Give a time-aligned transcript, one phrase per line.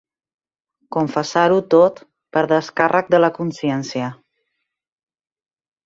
[0.95, 2.01] Confessar-ho tot,
[2.37, 4.09] per descàrrec de la consciència.